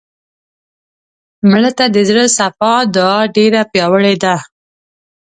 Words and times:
مړه 1.49 1.71
ته 1.77 1.85
د 1.95 1.97
زړه 2.09 2.25
صفا 2.37 2.73
دعا 2.95 3.19
ډېره 3.35 3.61
پیاوړې 3.71 4.15
ده 4.23 4.35